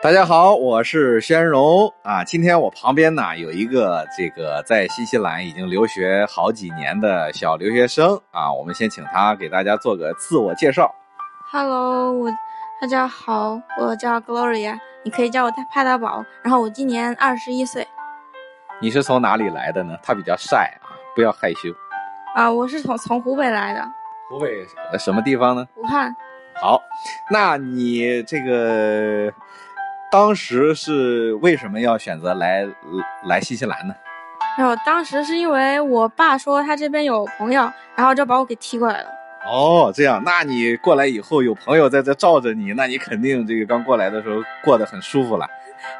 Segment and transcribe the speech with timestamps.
[0.00, 2.22] 大家好，我是宣荣啊。
[2.22, 10.94] 今天我旁边呢有一个这个在新西兰已经留学好几年的小留学生啊，我们先请他给大家做个自我介绍。
[11.50, 12.30] Hello，我
[12.80, 16.24] 大家好，我叫 Gloria，你可以叫我派大宝。
[16.44, 17.84] 然后我今年二十一岁
[18.80, 19.96] 你是从哪里来的呢？
[20.00, 21.70] 他比较晒啊，不要害羞。
[22.36, 23.84] 啊、我是从从湖北来的，
[24.30, 25.66] 湖北呃什么地方呢？
[25.74, 26.14] 武汉。
[26.60, 26.80] 好，
[27.30, 29.32] 那你这个
[30.10, 32.66] 当时是为什么要选择来
[33.26, 33.94] 来新西兰呢？
[34.56, 39.08] 没有当时是因为我爸说他这边有朋友，然后就把我给踢过来了。
[39.46, 45.46] 哦，这样，那你过来以后有朋友在这罩着你，那你肯定这个刚过来的时候过得很舒服了。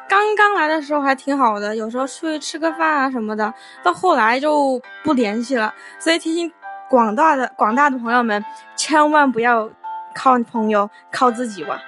[0.09, 3.53] 刚刚来的时候还挺好的，有时候出去吃个饭啊什么的，
[3.83, 5.73] 到后来就不联系了。
[5.99, 6.51] 所以提醒
[6.89, 8.45] 广大的广大的朋友们，
[8.75, 9.71] 千万不要
[10.15, 11.81] 靠朋友，靠自己吧。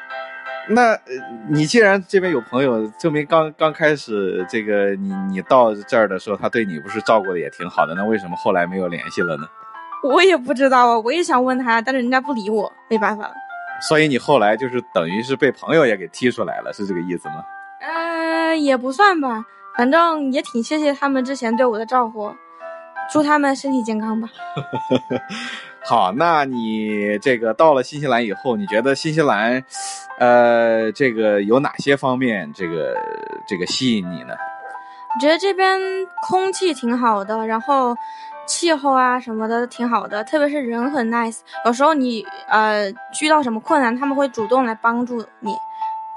[0.70, 1.00] 那呃
[1.48, 9.46] 你既然这边有朋友，证明刚刚开始这个你你到这儿的时候，他对你不是照顾的也挺好的，那为什么后来没有联系了呢？
[10.02, 13.34] 我也不知道啊，我也想问他，但是人家不理我，没办法了。
[13.88, 17.44] 所以你后来就是等于是被朋友也给踢出来了，是这个意思吗？
[17.80, 19.44] 呃，也不算吧，
[19.76, 22.32] 反正也挺谢谢他们之前对我的照顾，
[23.12, 24.28] 祝他们身体健康吧。
[25.84, 29.64] 好，那你这个到了新西兰以后，你觉得新西兰，
[30.20, 32.94] 呃，这个有哪些方面这个
[33.48, 34.34] 这个吸引你呢？
[35.14, 35.80] 我觉得这边
[36.28, 37.96] 空气挺好的，然后
[38.46, 41.40] 气候啊什么的挺好的，特别是人很 nice。
[41.64, 42.88] 有时候你呃
[43.22, 45.52] 遇到什么困难，他们会主动来帮助你。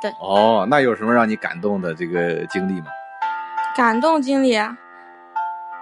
[0.02, 2.88] 对哦，那有什么让你感动的这个经历吗？
[3.74, 4.78] 感动经历啊，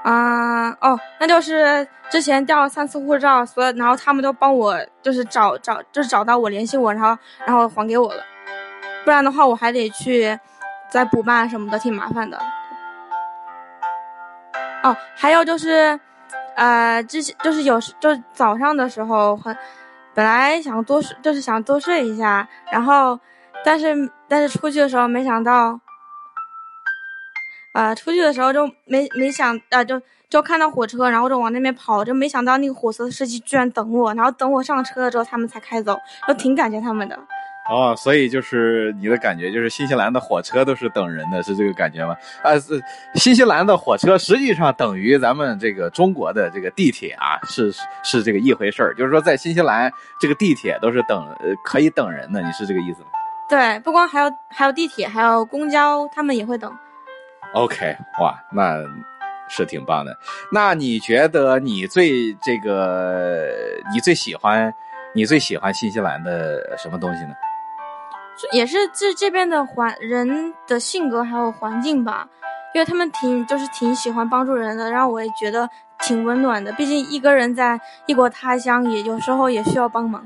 [0.03, 8.23] 啊、哦，那就是之前掉了三次护照，所以然后他们都帮我就是找找就是找到我联系我，然后然后还给我了，
[9.05, 10.39] 不然的话我还得去
[10.89, 12.39] 再补办什么的，挺麻烦的。
[14.83, 15.99] 哦，还有就是，
[16.55, 19.55] 呃，之前就是有时就早上的时候很，
[20.15, 23.19] 本来想多睡，就是想多睡一下，然后，
[23.63, 23.95] 但是
[24.27, 25.79] 但是出去的时候没想到，
[27.73, 37.17] 呃，出去的时候就没没想呃就就看到火车，然后就往那边跑，就没想到那个火车司机居然等我，然后等我上车了之后他们才开走，就挺感谢他们的。
[37.69, 42.15] 哦，所以就是你的感觉就是新西兰的火车都是等人的，是这个感觉吗？
[42.43, 42.83] 啊，是
[43.15, 47.71] 新西兰的火车实际上等于咱们这个中国的这个地铁啊，是
[48.03, 48.93] 是这个一回事儿。
[48.95, 49.89] 就是说在新西兰
[50.19, 53.07] 这个地铁都是等呃可以等人的，你是这个意思吗
[53.47, 56.73] 对，不光还有还有地铁，还有公交，他们也会等。
[57.53, 58.77] ？OK，哇，那
[59.49, 60.17] 是挺棒的。
[60.51, 63.49] 那你觉得你最这个
[63.93, 64.73] 你最喜欢
[65.13, 67.33] 你最喜欢新西兰的什么东西呢？
[68.51, 72.27] 也是这这边的环人的性格还有环境吧，
[72.73, 75.69] 因为他们挺就是挺喜欢帮助人的，然后我也觉得
[75.99, 76.71] 挺温暖的。
[76.71, 80.25] 毕竟一个人在异国他乡，也有时候也需要帮忙。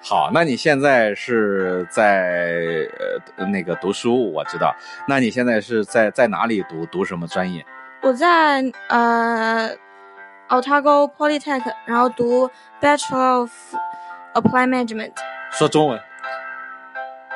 [0.00, 2.88] 好，那你现在是在
[3.36, 4.74] 呃那个读书，我知道。
[5.06, 6.86] 那你现在是在在哪里读？
[6.86, 7.66] 读什么专业？
[8.00, 9.70] 我在呃
[10.48, 12.48] Otago Polytech，然后读
[12.80, 13.52] Bachelor of
[14.34, 15.12] Applied Management。
[15.50, 16.00] 说中文。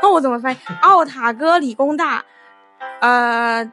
[0.00, 0.58] 那我怎么翻译？
[0.82, 2.24] 奥塔哥理工大，
[3.00, 3.64] 呃，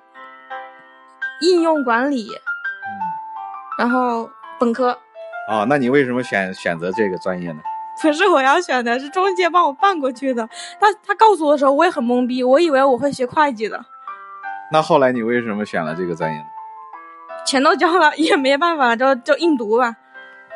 [1.41, 2.89] 应用管理，嗯。
[3.77, 4.29] 然后
[4.59, 4.97] 本科。
[5.47, 7.61] 哦，那你为什么选选择这个专业呢？
[8.01, 10.47] 不是我要选的，是中介帮我办过去的。
[10.79, 13.83] 他他告诉我的时候，我也很懵逼，我以为我会学会计的，
[14.71, 16.45] 那后来你为什么选了这个专业呢？
[17.45, 19.95] 钱都交了，也没办法，就就硬读吧。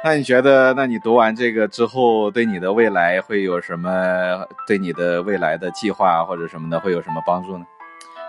[0.06, 4.46] 那你觉得，那你读完这个之后，对你的未来会有什么？
[4.68, 7.66] 对你的未来的计划或者什么的，会有什么帮助呢？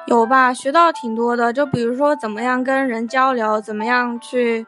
[0.07, 1.53] 有吧，学到挺多的。
[1.53, 4.65] 就比如说，怎么样跟人交流，怎么样去，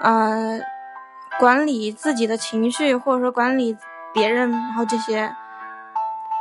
[0.00, 0.58] 呃，
[1.40, 3.74] 管理自己的情绪，或者说管理
[4.12, 5.32] 别人，然后这些。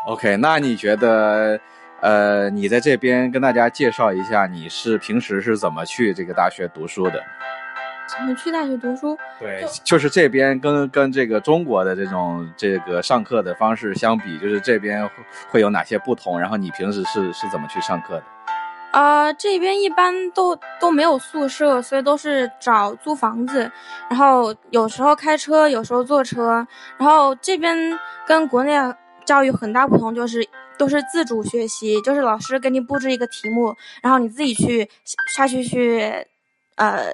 [0.08, 1.58] OK，那你觉得，
[2.02, 7.24] 呃，你在这边跟大家介绍一下，你是平时是怎么去这个大学读书的？
[8.10, 9.18] 怎么去大学读书？
[9.40, 15.14] 对，就是这边跟跟这个中国的这种这个上课的方式相比，就是这边会
[15.52, 16.38] 会有哪些不同？
[16.38, 18.24] 然后你平时是是怎么去上课的？
[18.92, 23.72] 呃，这边一般都都没有宿舍，所以都是找租房子，
[24.10, 26.66] 然后有时候开车，有时候坐车。
[26.98, 27.78] 然后这边
[28.26, 28.74] 跟国内
[29.26, 30.48] 教育很大不同，就是
[30.78, 34.90] 都是自主学习，就是老师给你布置一个题目，然后你自己去
[35.36, 36.26] 下去去，
[36.76, 37.14] 呃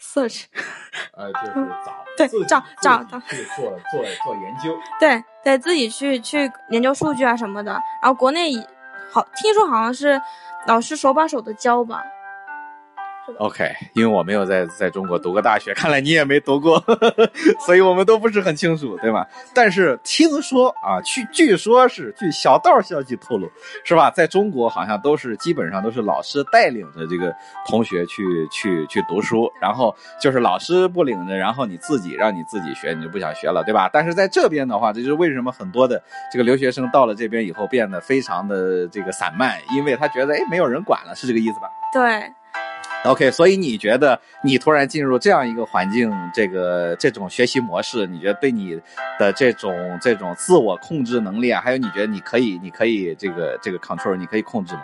[0.00, 0.44] search，
[1.12, 4.74] 呃，就是找对自找找自己去做做做研究。
[4.98, 7.72] 对，得自己去去研究数据啊什么的。
[8.00, 8.50] 然后国内
[9.16, 10.20] 好听说好像是
[10.66, 12.02] 老师手把手的教吧。
[13.38, 16.82] OK，因为我没有在在中国读过大学，看来你也没读过，
[17.66, 19.26] 所以我们都不是很清楚，对吧？
[19.54, 23.50] 但是听说啊，据据说是据小道消息透露，
[23.84, 24.10] 是吧？
[24.10, 27.34] 在中国好像都是基本上都是老师带领着这个
[27.66, 33.90] 同学去去去读书，然后就是老师不领着，然后你自己让你自己学，你就不想学了，对吧？
[33.92, 36.02] 但是在这边的话，这就是为什么很多的
[36.32, 41.68] 这个留学生到了这边以后变得非常的这个散漫，因为他觉得哎没有人管了，是这个意思吧？
[41.92, 42.32] 对，
[43.04, 48.80] OK，所以你觉得你突然进入这样一个环境，这个这种学习模式，你觉得对你
[49.16, 54.80] 的这种这种自我控制能力啊，还有你觉得你可以你可以这个这个 control，你可以控制吗？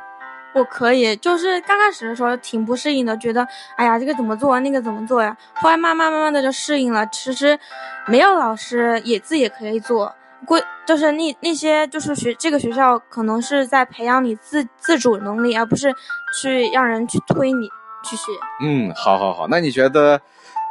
[0.55, 3.45] 我可以，就是刚开始的时候挺不适应的，觉得
[3.77, 5.37] 哎呀这个怎么做，那个怎么做呀。
[5.55, 7.05] 后来慢慢慢慢的就适应了。
[7.07, 7.59] 其实
[8.07, 10.15] 没有老师也自己也可以做，
[10.47, 15.93] 规就是那那些就是学这个学校可能是在培养你自自主能力，而不是
[16.41, 17.69] 去让人去推你
[18.03, 18.23] 继续。
[18.63, 20.21] 嗯，好好好，那你觉得，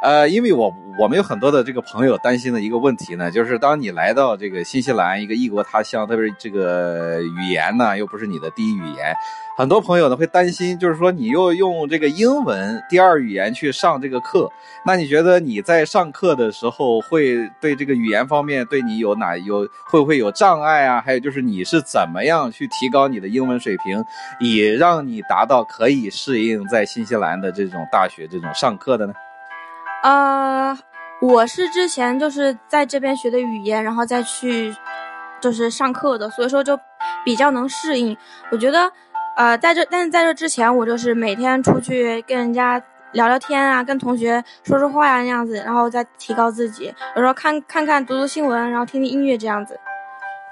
[0.02, 9.14] 呃，因为我我们有很多的这个朋友担心的一个问题呢，就是当你来到这个新西兰一个异国他乡，特别是这个语言呢又不是你的第一语言，
[9.56, 14.50] 很多朋友呢会担心，就是说你又用这个英文第二语言去上这个课，
[14.84, 21.00] 那你觉得你在上课的时候会对这个语言方面对你有哪有会不会有障碍啊？
[21.00, 24.04] 还有就是你是怎么样去提高你的英文水平，
[24.40, 29.14] 以让你达到可以适应在新西兰的这种大学这种上课的呢？
[30.02, 30.76] 呃，
[31.20, 34.74] 我是之前就是在这边学的语言，然后再去
[35.40, 36.78] 就是上课的，所以说就
[37.24, 38.16] 比较能适应。
[38.50, 38.90] 我觉得，
[39.36, 42.82] 呃，在这但是在这之前，我就是每天出去跟人家
[43.12, 46.92] 聊聊天啊，跟同学说说话呀、那样子，然后再提高自己。
[47.14, 49.78] 有时候看看看读读新闻，然后听听音乐这样子。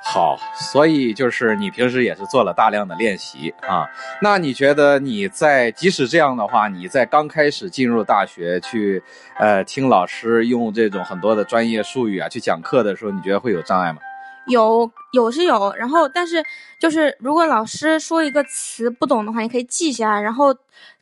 [0.03, 3.87] 好，所以就是你平时也是做了大量的练习啊。
[4.23, 9.03] 那你觉得你在即使这样的话，你在刚开始进入大学去，
[9.39, 14.01] 呃，听老师用这种很多的专业术语啊去讲课的时候，你觉得会有障碍吗？
[14.47, 16.43] 有有是有，然后但是
[16.79, 20.53] 就是如果老师说一个词不懂的话，你可以记下来，然后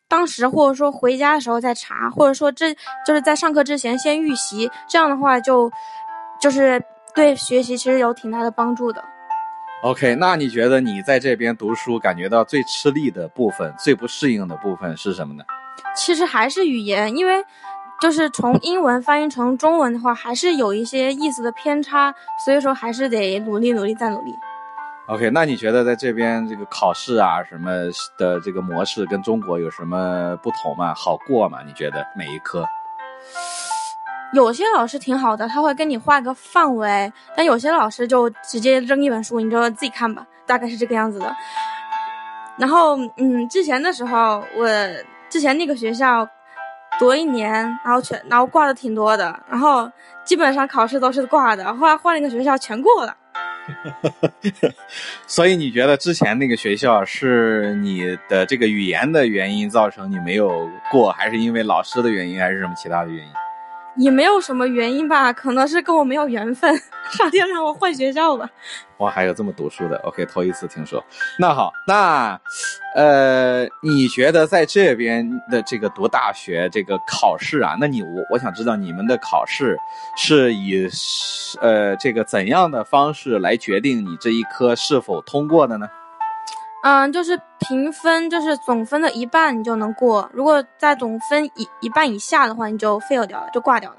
[0.08, 2.74] 当时或者说回家的时候再查，或者说这
[3.06, 5.70] 就是在上课之前先预习，这样的话就
[6.40, 6.82] 就是
[7.14, 9.04] 对学习其实有挺大的帮助的。
[9.82, 15.44] OK，那你觉得你在这边读书感觉到最吃力的部分、最不适应的部分是什么呢？
[15.94, 17.44] 其实还是语言，因为
[18.00, 22.12] 就是从英文翻译成中文的话，还是有一些意思的偏差，
[22.44, 24.34] 所以说还是得努力努力再努力。
[25.06, 27.70] OK，那你觉得在这边这个考试啊什么
[28.18, 30.92] 的这个模式跟中国有什么不同吗？
[30.94, 31.60] 好过吗？
[31.64, 32.66] 你觉得每一科？
[34.34, 41.34] 有些老师挺好的，他会跟你画个范围，但有些老师就直接扔一本书，你就自己看吧，大概是这个样子的。
[42.58, 44.68] 然后，嗯，之前的时候，我
[45.30, 46.28] 之前那个学校
[46.98, 47.52] 读了一年，
[47.84, 49.90] 然后全然后挂的挺多的，然后
[50.24, 51.74] 基本上考试都是挂的。
[51.76, 53.16] 后来换了一个学校，全过了。
[55.26, 63.32] 所以你觉得之前那个学校是你的这个语言的原因造成你没有过，还是因为老师的原因，还是什么其他的原因？
[63.98, 66.74] 也没有什么原因吧，可能是跟我没有缘分，
[67.10, 68.48] 上天让我换学校吧。
[68.98, 71.04] 哇，还有这么读书的，OK，头一次听说。
[71.38, 72.40] 那好，那
[72.94, 79.76] 呃，你觉得在这边的这个读大学这个考试啊，那你我我想知道你们的考试
[80.16, 80.88] 是以
[81.60, 85.88] 呃这个怎样的方式来决定你这一科是否通过的呢？
[86.82, 93.96] 嗯，就是评分，就是总分的一半你就能过，如果在总分一一半以下的话，你就 fail 掉了，就挂掉了。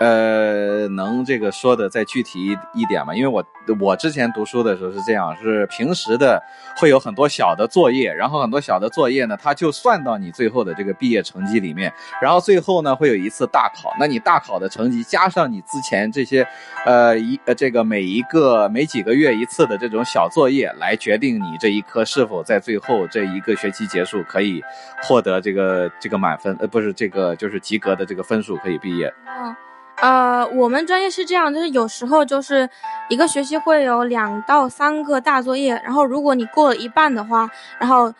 [0.00, 3.14] 呃，能这个说的再具体一点吗？
[3.14, 3.44] 因为我
[3.80, 6.40] 我之前读书的时候是这样，是平时的
[6.76, 16.46] 会有很多小的作业，然后很多小的作业呢，它就算到你最后的这个毕业成绩里面，然后最后呢会有一次大考，那你大考的成绩加上你之前这些，
[16.86, 24.62] 呃一呃这个每一个每几个月一次的这种小作业，来决定你这一科是否在最后这一个学期结束可以
[25.02, 29.12] 获得这个这个满分，呃不是这个就是及格的这个分数可以毕业。
[29.26, 29.54] 嗯，
[30.00, 32.68] 呃，我们专业是这样，就是有时候就是
[33.08, 37.50] 一个学期会有两到三个大作业，然后如果你过了一半的话，
[37.80, 38.12] 然后，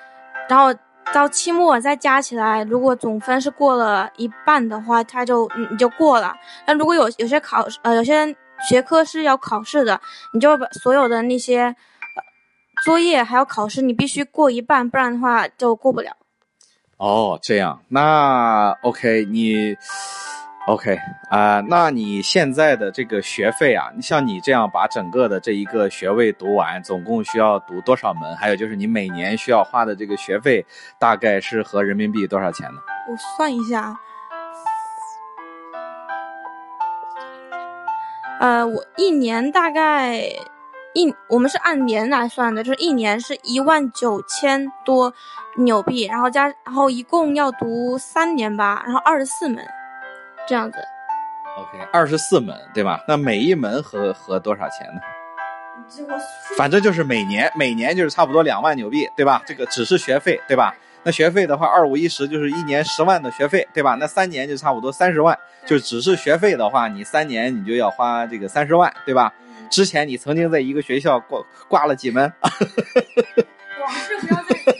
[0.49, 0.75] 然后
[1.12, 6.35] 到期末再加起来，如果总分是过了一半的话，它就你就过了。
[6.66, 8.35] 但如果有有些考呃有些
[8.68, 10.00] 学科是要考试的，
[10.35, 11.75] 你就把所有的那些、呃、
[12.85, 16.11] 作业还有考试，你必须过一半，不然的话就过不了。
[16.97, 19.76] 哦，这样，那 OK，你
[20.69, 20.99] OK
[21.31, 28.37] 啊、那你现在的这个学费啊，你像你这样把整个的这一个学位读完，总共需要读多少门？
[28.37, 30.65] 还有就是你每年需要花的这个学费，
[30.99, 32.81] 大概是合人民币多少钱呢？
[33.11, 33.99] 我算一下，
[38.41, 40.19] 呃，我一年大概
[40.95, 45.15] 一，我们是按年来算的，就是一年是一万九千多
[45.57, 49.65] 纽币，然后加，然后一共要读三年吧，然后二十四门，
[50.49, 50.78] 这样子。
[51.59, 53.05] OK，二十四门，对吧？
[53.07, 55.00] 那每一门合合多少钱呢？
[56.57, 59.43] 反正就是每年每年就是差不多两万纽币，对吧？
[59.47, 60.75] 这个只是学费，对吧？
[61.05, 63.97] 那学费的话，二五一十就是一年十万的学费，对吧？
[64.00, 69.33] 那三年就差不多三十万，就只是学费的话，你三年你就要花这个三十万，对吧？
[69.71, 72.33] 之前你曾经在一个学校挂挂了几门，
[73.81, 74.71] 往事不要再提，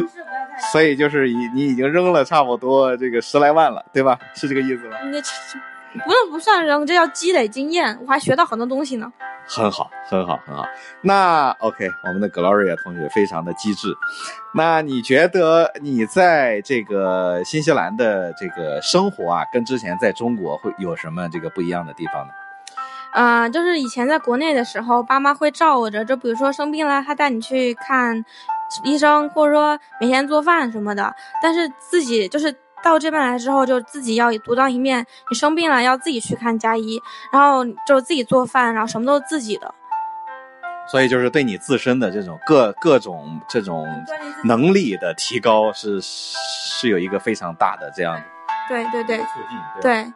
[0.00, 0.41] 往事不要再提。
[0.70, 4.18] 所以就是你你已经扔了差不多这个十来万了，对吧？
[4.34, 4.96] 是这个意思吗？
[5.04, 5.30] 你这
[6.04, 9.12] 不用不算扔，这叫积累经验，我还学到很多东西呢。
[9.44, 10.64] 很好，很好，很好。
[11.02, 13.92] 那 OK，我们的 Gloria 同学非常的机智。
[14.54, 22.32] 那你觉得你在这个新西兰的这个生活啊，跟之前在中国会有什么这个不一样的地方呢？
[23.14, 28.24] 嗯、就是以前在国内的时候，爸妈会照顾着，就比如说生病了，他带你去看
[28.84, 31.14] 医生，或者说每天做饭什么的。
[31.42, 35.06] 但是自己就是到这边来之后，就自己要独当一面。
[35.30, 37.00] 你生病了要自己去看家医，
[37.32, 39.74] 然后就自己做饭，然后什么都是自己的。
[40.88, 43.86] 所以就是对你自身的这种各各种这种
[44.44, 48.22] 能力的提高是是有一个非常大的这样的
[48.68, 50.12] 对对对促进，对对，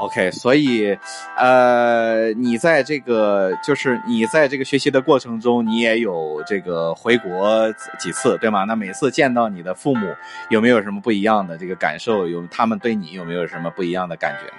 [0.00, 0.98] OK，所以，
[1.36, 8.64] 呃，你在这个就是你在这个学习的过程中，你也有这个回国几次，对吗？
[8.64, 10.12] 那每次见到你的父母，
[10.48, 12.26] 有没有什么不一样的这个感受？
[12.26, 14.52] 有他们对你有没有什么不一样的感觉？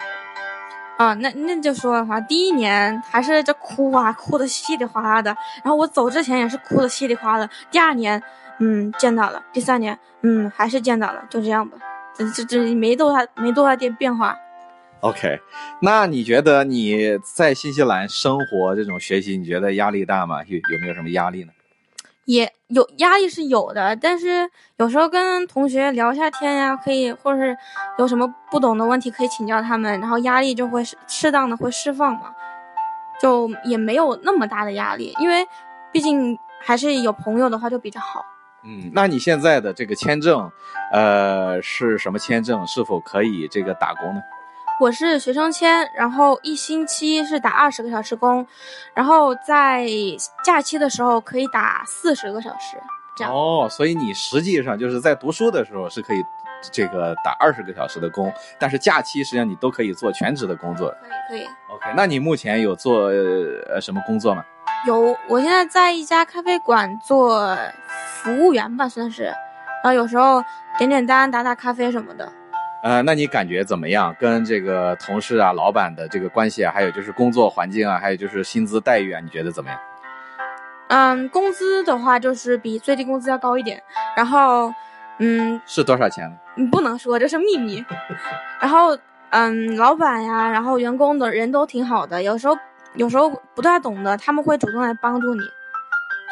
[1.04, 5.36] 啊，那那就说的话，第一年还是这哭啊，哭的稀里哗啦的。
[5.62, 7.50] 然后我走之前也是哭的稀里哗啦的。
[7.70, 8.24] 第二年，
[8.62, 9.44] 嗯，见到了。
[9.52, 11.78] 第三年，嗯，还是见到了，就这样吧。
[12.16, 14.34] 这这这没多大没多大点变化。
[15.02, 15.40] OK，
[15.82, 20.44] 那你觉得你在新西兰生活这种学习，你觉得压力大吗？
[20.46, 21.52] 有有没有什么压力呢？
[22.26, 27.56] 也有压力是有的，但是有时候跟同学聊一下天呀，可以，或者是
[28.00, 32.34] 有什么不懂的问题可以请教他们，然后压力就会适适当的会释放嘛，
[33.22, 35.46] 就也没有那么大的压力，因为
[35.92, 38.26] 毕竟还是有朋友的话就比较好。
[38.64, 40.52] 嗯，那你现在的这个签证，
[40.92, 42.66] 呃，是什么签证？
[42.66, 44.22] 是否可以这个打工呢？
[44.78, 48.46] 我是学生签，然后一星期是打二十个小时工，
[48.94, 49.88] 然后在
[50.44, 52.78] 假期的时候可以打四十个小时，
[53.16, 53.34] 这样。
[53.34, 56.18] 哦，所以你实际上就是在读书的时候是可以
[56.74, 60.94] 这个打二十个小时的工，但是假期实际上你都可以做全职的工作。
[61.30, 61.48] 可以可以。
[61.70, 63.08] OK，那你目前有做
[63.70, 64.44] 呃什么工作吗？
[64.86, 67.58] 有，我现在在一家咖啡馆做
[68.22, 70.44] 服务员吧，算是，然后有时候
[70.78, 72.30] 点点单、打打咖啡什么的。
[72.86, 74.16] 呃，那你感觉怎么样？
[74.20, 79.80] 跟这个同事啊、老板的这个关系啊，还有就是工作环境啊，还有就是薪资待遇啊，你觉得怎么样？
[80.90, 83.82] 嗯，工资的话就是比最低工资要高一点，
[84.16, 84.72] 然后，
[85.18, 86.38] 嗯，是多少钱呢？
[86.58, 87.84] 嗯不能说这是秘密。
[88.62, 88.96] 然后，
[89.32, 92.56] 嗯，老板呀，然后员工的人都挺好的，有时候
[92.94, 95.42] 有时候不太懂的，他们会主动来帮助你。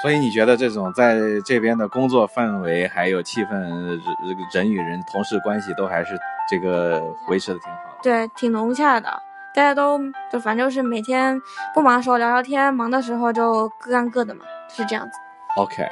[0.04, 6.20] 所以你觉得这种在这边的工作氛围还有气氛，人人与人同事关系都还是
[6.50, 8.00] 这个维持的挺好的。
[8.04, 9.10] 对，挺融洽的，
[9.56, 9.98] 大家都
[10.30, 11.42] 就反正就是每天
[11.74, 15.18] 不忙的时候聊聊天，忙的时候就各干各的嘛，是这样子。
[15.56, 15.90] OK，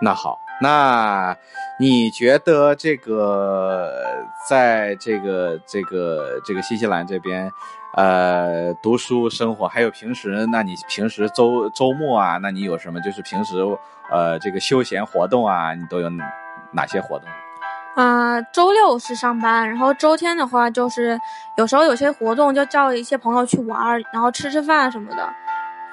[0.00, 1.36] 那好，那
[1.78, 3.92] 你觉得这个
[4.48, 7.50] 在这个这个这个新西兰这边，
[7.94, 13.56] 呃，读书生活，还有平时，那你平时周周末啊，那你有什么就是平时
[14.10, 16.10] 呃这个休闲活动啊，你都有
[16.72, 17.28] 哪些活动？
[17.94, 21.18] 啊、周六是上班，然后周天的话就是
[21.56, 25.28] 有时候有些活动就叫一些朋友去玩，然后吃吃饭什么的，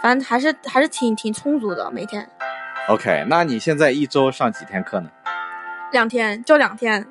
[0.01, 2.27] 反正还是还是挺挺充足的，每天。
[2.87, 5.09] OK，那你现在一周上几天课呢？
[5.91, 7.03] 两天就两天。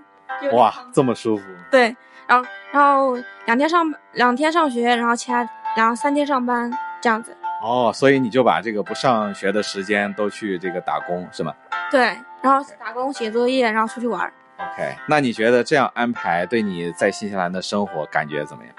[0.52, 1.42] 哇，这么舒服。
[1.68, 1.96] 对，
[2.28, 3.16] 然后然后
[3.46, 7.36] 两天上两天上学，然后其他然后三天上班这样子。
[7.60, 11.52] 哦，所以你就把这个不上学的时间都去这个打工是吗
[11.90, 14.32] 对，然后打工写作业，然后出去玩。
[14.58, 18.72] ？OK，那你觉得这样安排对你在新西兰的生活感觉怎么样？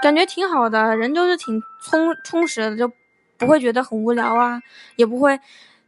[0.00, 2.90] 感觉挺好的，人就是挺充充实的，就
[3.36, 4.60] 不会觉得很无聊啊，
[4.96, 5.38] 也不会，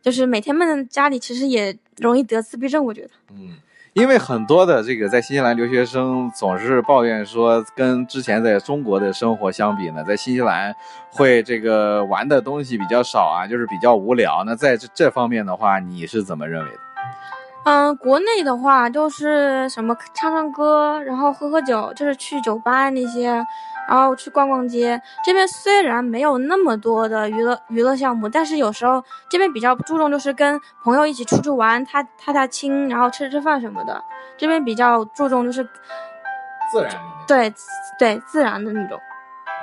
[0.02, 3.10] 就是每天闷在家里，其实也容易得自闭症，我觉得。
[3.32, 3.56] 嗯，
[3.92, 10.74] 因为很多的这个在新西兰留学生总是抱怨说，跟之前在中国的生活相比呢，在新西兰
[11.10, 14.42] 会这个玩的东西比较少啊，就是比较无聊。
[14.44, 16.78] 那在这这方面的话，你是怎么认为的？
[17.64, 23.26] 嗯，国内的话就是什么唱唱歌，然后喝喝酒，就是去酒吧那些，
[23.86, 25.00] 然后去逛逛街。
[25.22, 34.02] 这边虽然没有那么多的娱乐娱乐项目，但是有时候这边比较注重就是跟朋友一起出去玩，踏踏踏青，然后吃吃饭什么的。
[34.38, 35.62] 这边比较注重就是
[36.72, 36.98] 自然的
[37.28, 37.52] 对
[37.98, 38.98] 对自然的那种。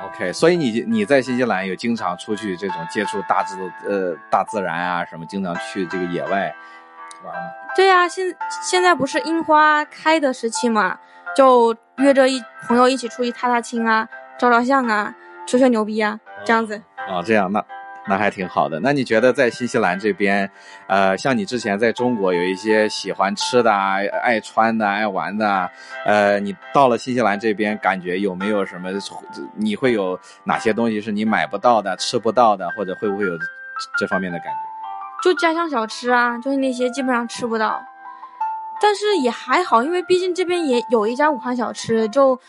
[0.05, 6.53] OK，所以你你在新西兰有经常出去这种接触大自呃大自然啊什么，经常去这个野外
[7.25, 7.50] 玩吗？
[7.75, 10.97] 对呀、现现在不是樱花开的时期嘛，
[11.36, 14.07] 就约着一朋友一起出去踏踏青啊，
[14.39, 15.13] 照照相啊，
[15.45, 16.81] 吹吹牛逼啊，这样子。
[17.07, 17.63] 哦，这样那
[18.09, 18.79] 那还挺好的。
[18.79, 20.50] 那你觉得在新西兰这边，
[20.88, 25.69] 呃，像你之前在中国有一些喜欢吃的啊、爱穿的、爱玩的啊，
[26.05, 28.89] 呃，你到了新西兰这边，感觉有没有什么？
[29.55, 33.45] 你会有哪些东西是你买不到的、吃不到的，或者会不会有这
[34.00, 34.66] 这方面的感觉？
[35.27, 37.84] 就家乡小吃啊，就是那些基本上吃不到，
[38.79, 42.39] 但是也还好，因为毕竟这边也有一家武汉小吃，就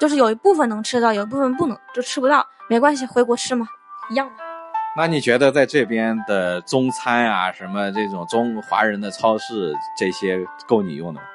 [0.00, 3.66] 就是有一部分能吃到，有一部分不能，就吃不到，没关系，回国吃嘛，
[4.08, 4.32] 一样的。
[4.96, 11.26] 那你觉得在这边的中餐啊，什么这种中华人的超市这些够你用的吗？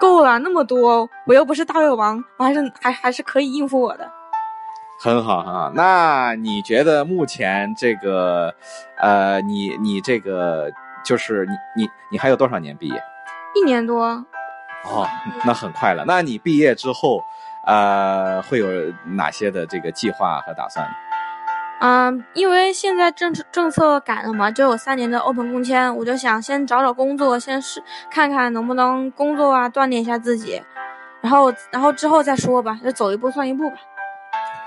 [0.00, 4.10] 够了，那么多，我又不是大胃王，我还是还还是可以应付我的。
[5.00, 8.52] 很好很好，那你觉得目前这个，
[8.98, 10.70] 呃，你你这个
[11.04, 13.02] 就是你你你还有多少年毕业？
[13.54, 14.04] 一年多，
[14.84, 15.06] 哦，
[15.46, 16.04] 那很快了。
[16.06, 17.22] 那你毕业之后，
[17.64, 18.66] 呃，会有
[19.04, 20.86] 哪些的这个计划和打算？
[21.80, 30.60] 嗯，因为现在政策政策改了嘛，就有三年的 open 工签，我就想先找找工作，先试看看能不能工作啊，锻炼一下自己，
[31.20, 33.76] 然后然后之后再说吧，就走一步算一步吧。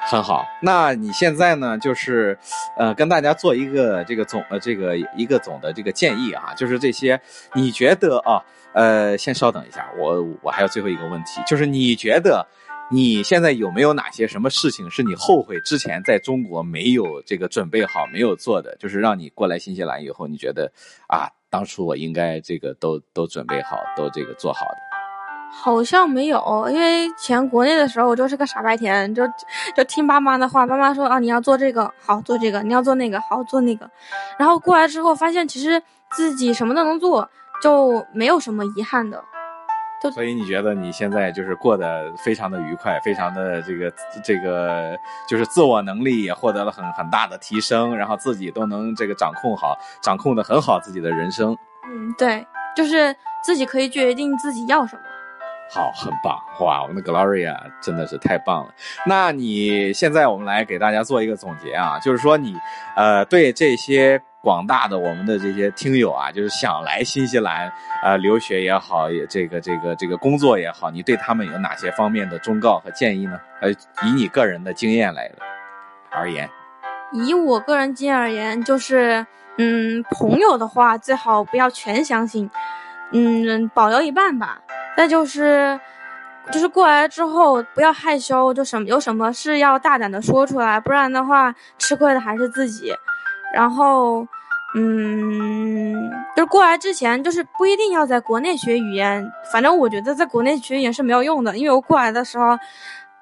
[0.09, 2.37] 很好，那你现在呢，就是，
[2.77, 7.19] 呃，跟大家做一个这个总呃这个一个总的这个建议啊，就是这些，
[7.53, 8.41] 你觉得啊，
[8.73, 12.45] 呃，先稍等一下，我我还有最后一个问题，就是你觉得
[12.91, 20.69] 你现在有没有哪些什么事情是你后悔之前在中国没有这个准备好、没有做的，就是让你过来新西兰以后，你觉得
[21.07, 24.90] 啊，当初我应该这个都都准备好，都这个做好的。
[25.53, 29.23] 好像没有，因为前国内的时候我就是个傻白甜，就
[29.75, 33.89] 就听爸妈的话，爸妈说啊你要做这个好做这个，你要做那个好做那个，
[34.39, 35.81] 然后过来之后发现其实
[36.13, 37.29] 自己什么都能做，
[37.61, 39.23] 就没有什么遗憾的。
[40.15, 51.55] 所以你觉得你现在就是过得非常的愉快，非常的这个这个就是自我能力也获得了很很大的提升，然后自己都能这个掌控好，掌控的很好自己的人生。
[51.85, 55.01] 嗯，对，就是自己可以决定自己要什么。
[55.73, 56.81] 好，很棒哇！
[56.81, 58.73] 我们的 Gloria 真的是太棒了。
[59.05, 62.57] 那你现在我们来给大家做一个总结啊，就是说你
[62.97, 67.71] 呃对这些广大的我们的这些听友啊，就是想来新西兰
[68.03, 73.39] 呃留学也好，也这个这个这个工作也好，你对他们有哪些方面的忠告和建议呢？
[73.61, 75.31] 呃，以你个人的经验来
[76.09, 76.49] 而言，
[77.13, 79.25] 以我个人经验而言，就是
[79.57, 82.49] 嗯，朋友的话最好不要全相信，
[83.13, 84.59] 嗯，保留一半吧。
[84.97, 85.79] 再就是，
[86.51, 92.93] 就是过来之后不要害羞，就什么有什么事要大胆的说出来，不然的话吃亏的还是自己。
[93.53, 94.25] 然后，
[94.75, 95.93] 嗯，
[96.35, 102.57] 就是过来之前就是不一定要在国内学语言，反正我觉得在国内学语言是没有用的，因为我过来的时候，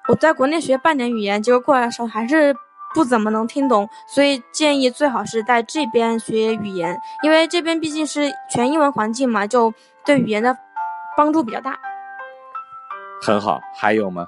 [0.08, 2.54] 我在国内学半年语言，结果过来的时候还是。
[2.92, 9.72] 不怎么能听懂，所以建议最好是在这边学语言，因为这边毕竟是全英文环境嘛，就
[10.04, 10.58] 对语言的
[11.20, 11.78] 帮助比较大。
[13.20, 14.26] 很好，还有吗？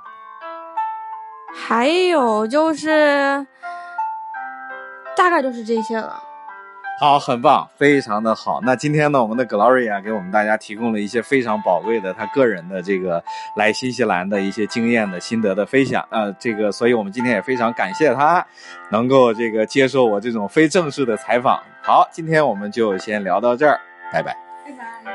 [1.55, 3.47] 还有就是，
[5.17, 6.23] 大概就是这些了。
[7.01, 8.61] 好，很棒，非常的好。
[8.63, 13.25] 那今天呢，我们的 Gloria 给我们大家提供了一些非常宝贵的她个人的这个
[13.57, 16.07] 来新西兰的一些经验的心得的分享。
[16.11, 18.47] 呃，这个，所以我们今天也非常感谢她
[18.91, 21.59] 能够这个接受我这种非正式的采访。
[21.83, 23.81] 好，今天我们就先聊到这儿，
[24.13, 24.37] 拜拜。
[24.67, 25.12] 拜拜。